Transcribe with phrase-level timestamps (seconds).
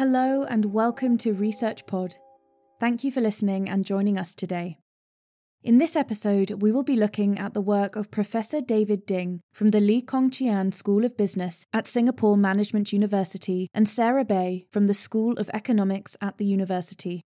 [0.00, 2.16] Hello and welcome to Research Pod.
[2.80, 4.78] Thank you for listening and joining us today.
[5.62, 9.72] In this episode, we will be looking at the work of Professor David Ding from
[9.72, 14.86] the Lee Kong Chian School of Business at Singapore Management University and Sarah Beh from
[14.86, 17.20] the School of Economics at the university.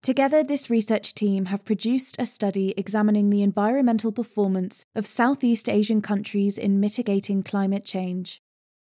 [0.00, 6.00] Together, this research team have produced a study examining the environmental performance of Southeast Asian
[6.00, 8.40] countries in mitigating climate change.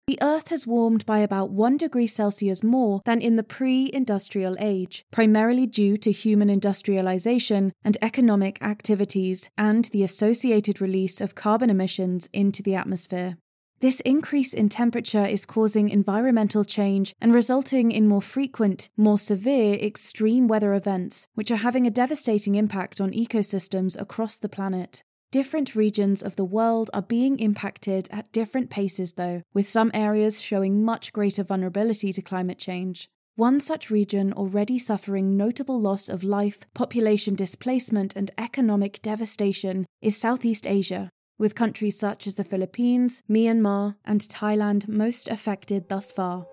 [0.05, 4.57] The Earth has warmed by about 1 degree Celsius more than in the pre industrial
[4.59, 11.69] age, primarily due to human industrialization and economic activities and the associated release of carbon
[11.69, 13.37] emissions into the atmosphere.
[13.79, 19.75] This increase in temperature is causing environmental change and resulting in more frequent, more severe
[19.75, 25.01] extreme weather events, which are having a devastating impact on ecosystems across the planet.
[25.33, 30.39] Different regions of the world are being impacted at different paces, though, with some areas
[30.39, 33.09] showing much greater vulnerability to climate change.
[33.35, 40.15] One such region already suffering notable loss of life, population displacement, and economic devastation is
[40.15, 41.09] Southeast Asia,
[41.39, 46.45] with countries such as the Philippines, Myanmar, and Thailand most affected thus far.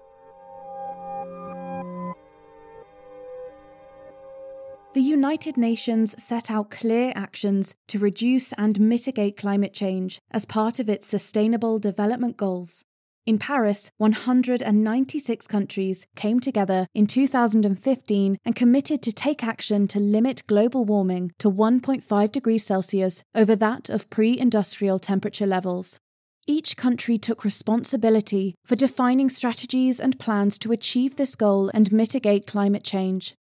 [4.92, 10.80] The United Nations set out clear actions to reduce and mitigate climate change as part
[10.80, 12.82] of its Sustainable Development Goals.
[13.24, 20.44] In Paris, 196 countries came together in 2015 and committed to take action to limit
[20.48, 26.00] global warming to 1.5 degrees Celsius over that of pre industrial temperature levels.
[26.48, 32.48] Each country took responsibility for defining strategies and plans to achieve this goal and mitigate
[32.48, 33.36] climate change.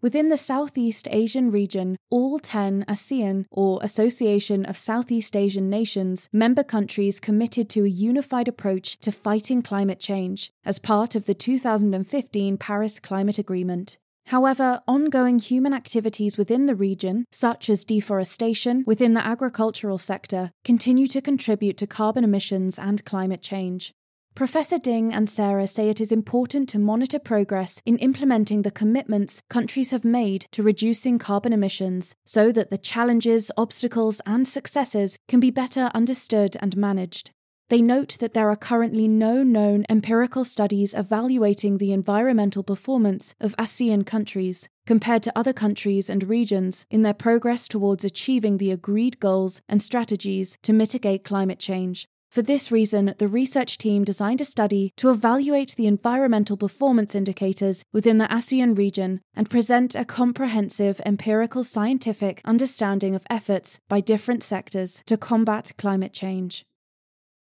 [0.00, 6.62] Within the Southeast Asian region, all 10 ASEAN, or Association of Southeast Asian Nations, member
[6.62, 12.56] countries committed to a unified approach to fighting climate change as part of the 2015
[12.58, 13.96] Paris Climate Agreement.
[14.26, 21.08] However, ongoing human activities within the region, such as deforestation within the agricultural sector, continue
[21.08, 23.94] to contribute to carbon emissions and climate change.
[24.38, 29.42] Professor Ding and Sarah say it is important to monitor progress in implementing the commitments
[29.50, 35.40] countries have made to reducing carbon emissions so that the challenges, obstacles, and successes can
[35.40, 37.32] be better understood and managed.
[37.68, 43.56] They note that there are currently no known empirical studies evaluating the environmental performance of
[43.56, 49.18] ASEAN countries compared to other countries and regions in their progress towards achieving the agreed
[49.18, 52.06] goals and strategies to mitigate climate change.
[52.30, 57.82] For this reason, the research team designed a study to evaluate the environmental performance indicators
[57.90, 64.42] within the ASEAN region and present a comprehensive empirical scientific understanding of efforts by different
[64.42, 66.66] sectors to combat climate change.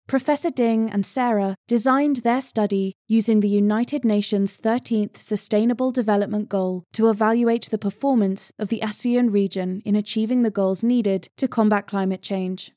[0.07, 6.85] Professor Ding and Sarah designed their study using the United Nations 13th Sustainable Development Goal
[6.93, 11.89] to evaluate the performance of the ASEAN region in achieving the goals needed to combat
[11.89, 12.71] climate change.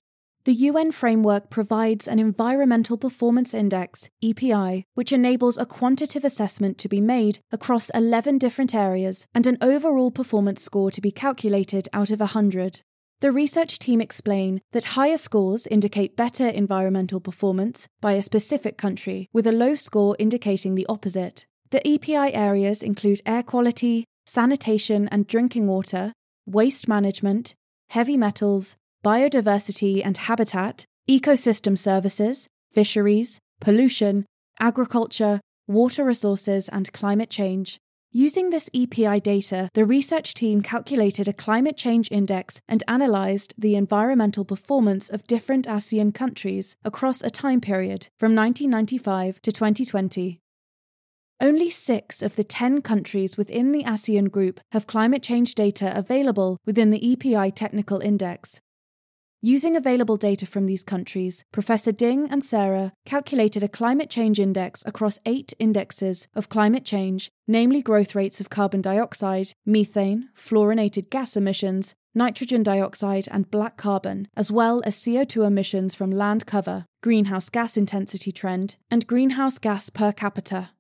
[0.49, 6.89] The UN framework provides an Environmental Performance Index, EPI, which enables a quantitative assessment to
[6.89, 12.09] be made across 11 different areas and an overall performance score to be calculated out
[12.09, 12.81] of 100.
[13.19, 19.29] The research team explain that higher scores indicate better environmental performance by a specific country,
[19.31, 21.45] with a low score indicating the opposite.
[21.69, 26.11] The EPI areas include air quality, sanitation and drinking water,
[26.47, 27.53] waste management,
[27.89, 34.25] heavy metals, biodiversity and habitat, ecosystem services, fisheries, pollution,
[34.59, 37.77] agriculture, water resources, and climate change.
[38.11, 43.75] Using this EPI data, the research team calculated a climate change index and analysed the
[43.75, 50.39] environmental performance of different ASEAN countries across a time period from 1995 to 2020.
[51.39, 56.57] Only six of the 10 countries within the ASEAN group have climate change data available
[56.65, 58.59] within the EPI Technical Index,
[59.41, 64.83] Using available data from these countries, Professor Ding and Sarah calculated a climate change index
[64.85, 71.37] across eight indexes of climate change, namely growth rates of carbon dioxide, methane, fluorinated gas
[71.37, 77.47] emissions, nitrogen dioxide, and black carbon, as well as CO2 emissions from land cover, greenhouse
[77.47, 80.71] gas intensity trend, and greenhouse gas per capita.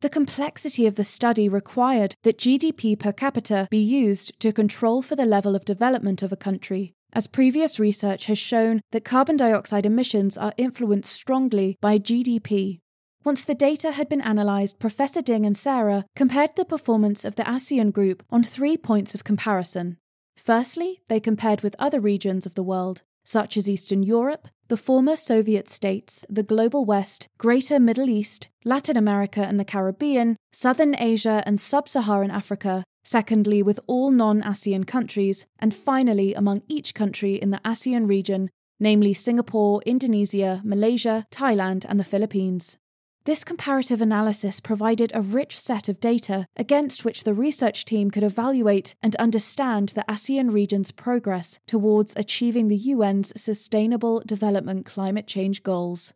[0.00, 5.14] The complexity of the study required that GDP per capita be used to control for
[5.14, 9.86] the level of development of a country, as previous research has shown that carbon dioxide
[9.86, 12.78] emissions are influenced strongly by GDP.
[13.24, 17.44] Once the data had been analysed, Professor Ding and Sarah compared the performance of the
[17.44, 19.98] ASEAN group on three points of comparison.
[20.36, 25.14] Firstly, they compared with other regions of the world, such as Eastern Europe, the former
[25.14, 31.42] Soviet states, the Global West, Greater Middle East, Latin America and the Caribbean, Southern Asia
[31.46, 37.34] and Sub Saharan Africa, secondly, with all non ASEAN countries, and finally, among each country
[37.34, 42.76] in the ASEAN region, namely Singapore, Indonesia, Malaysia, Thailand, and the Philippines.
[43.24, 48.24] This comparative analysis provided a rich set of data against which the research team could
[48.24, 55.62] evaluate and understand the ASEAN region's progress towards achieving the UN's Sustainable Development Climate Change
[55.62, 56.12] Goals.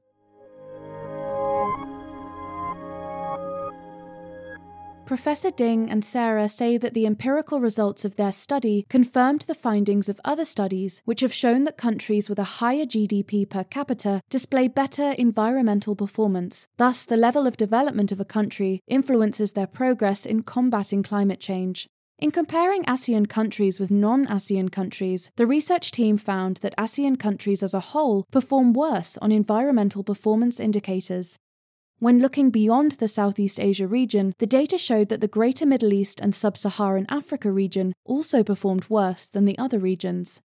[5.06, 10.08] Professor Ding and Sarah say that the empirical results of their study confirmed the findings
[10.08, 14.66] of other studies, which have shown that countries with a higher GDP per capita display
[14.66, 16.66] better environmental performance.
[16.76, 21.86] Thus, the level of development of a country influences their progress in combating climate change.
[22.18, 27.62] In comparing ASEAN countries with non ASEAN countries, the research team found that ASEAN countries
[27.62, 31.38] as a whole perform worse on environmental performance indicators,
[31.98, 36.20] when looking beyond the Southeast Asia region, the data showed that the Greater Middle East
[36.20, 40.42] and Sub Saharan Africa region also performed worse than the other regions.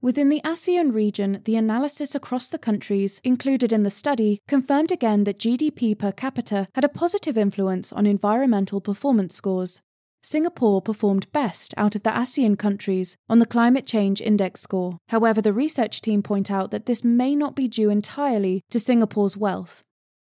[0.00, 5.24] Within the ASEAN region, the analysis across the countries included in the study confirmed again
[5.24, 9.80] that GDP per capita had a positive influence on environmental performance scores.
[10.24, 14.98] Singapore performed best out of the ASEAN countries on the Climate Change Index score.
[15.08, 19.36] However, the research team point out that this may not be due entirely to Singapore's
[19.36, 19.82] wealth.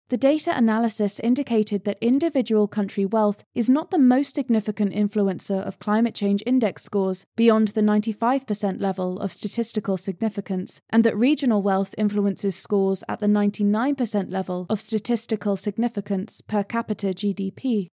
[0.10, 5.80] The data analysis indicated that individual country wealth is not the most significant influencer of
[5.80, 11.94] climate change index scores beyond the 95% level of statistical significance, and that regional wealth
[11.98, 17.90] influences scores at the 99% level of statistical significance per capita GDP.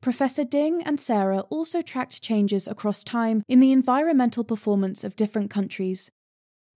[0.00, 5.50] Professor Ding and Sarah also tracked changes across time in the environmental performance of different
[5.50, 6.10] countries,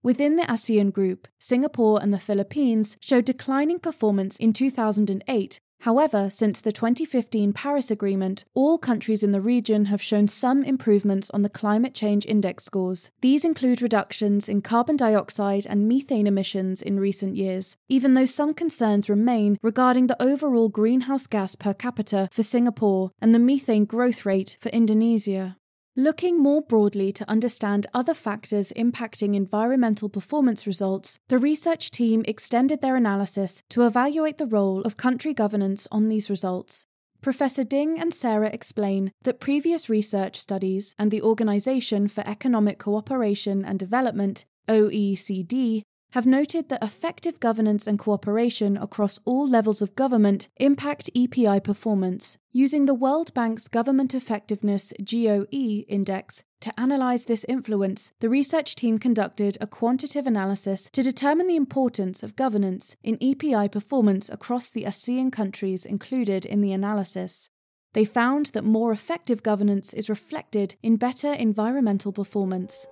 [0.03, 5.59] Within the ASEAN group, Singapore and the Philippines showed declining performance in 2008.
[5.81, 11.29] However, since the 2015 Paris Agreement, all countries in the region have shown some improvements
[11.31, 13.11] on the climate change index scores.
[13.21, 18.55] These include reductions in carbon dioxide and methane emissions in recent years, even though some
[18.55, 24.25] concerns remain regarding the overall greenhouse gas per capita for Singapore and the methane growth
[24.25, 25.57] rate for Indonesia.
[25.97, 32.79] Looking more broadly to understand other factors impacting environmental performance results, the research team extended
[32.79, 36.85] their analysis to evaluate the role of country governance on these results.
[37.21, 43.65] Professor Ding and Sarah explain that previous research studies and the Organization for Economic Cooperation
[43.65, 50.49] and Development, OECD, have noted that effective governance and cooperation across all levels of government
[50.57, 52.37] impact EPI performance.
[52.51, 55.45] Using the World Bank's Government Effectiveness GOE
[55.87, 61.55] index to analyze this influence, the research team conducted a quantitative analysis to determine the
[61.55, 67.49] importance of governance in EPI performance across the ASEAN countries included in the analysis.
[67.93, 72.85] They found that more effective governance is reflected in better environmental performance.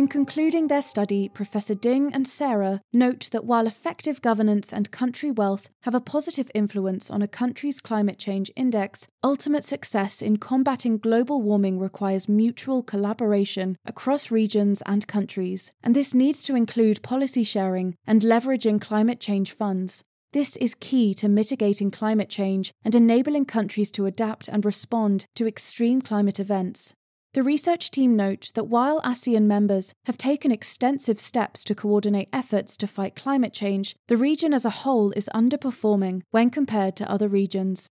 [0.00, 5.30] In concluding their study, Professor Ding and Sarah note that while effective governance and country
[5.30, 10.96] wealth have a positive influence on a country's climate change index, ultimate success in combating
[10.96, 17.44] global warming requires mutual collaboration across regions and countries, and this needs to include policy
[17.44, 20.02] sharing and leveraging climate change funds.
[20.32, 25.46] This is key to mitigating climate change and enabling countries to adapt and respond to
[25.46, 26.94] extreme climate events.
[27.32, 32.76] The research team note that while ASEAN members have taken extensive steps to coordinate efforts
[32.78, 37.28] to fight climate change, the region as a whole is underperforming when compared to other
[37.28, 37.88] regions.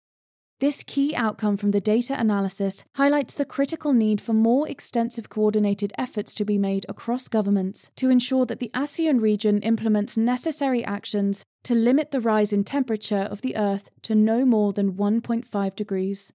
[0.58, 5.92] This key outcome from the data analysis highlights the critical need for more extensive coordinated
[5.98, 11.44] efforts to be made across governments to ensure that the ASEAN region implements necessary actions
[11.64, 16.32] to limit the rise in temperature of the Earth to no more than 1.5 degrees.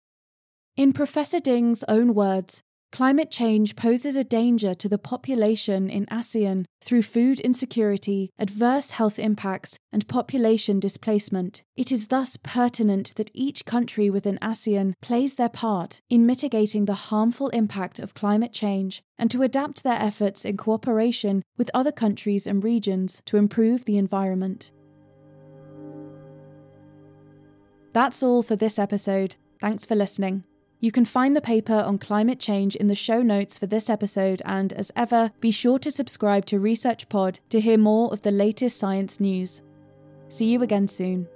[0.78, 6.66] In Professor Ding's own words, Climate change poses a danger to the population in ASEAN
[6.84, 11.62] through food insecurity, adverse health impacts, and population displacement.
[11.78, 17.08] It is thus pertinent that each country within ASEAN plays their part in mitigating the
[17.10, 22.46] harmful impact of climate change and to adapt their efforts in cooperation with other countries
[22.46, 24.70] and regions to improve the environment.
[27.94, 29.38] That's all for this episode.
[29.62, 30.44] Thanks for listening.
[30.84, 34.42] You can find the paper on climate change in the show notes for this episode,
[34.46, 38.32] and as ever, be sure to subscribe to Research Pod to hear more of the
[38.32, 39.62] latest science news.
[40.30, 41.28] See you again soon.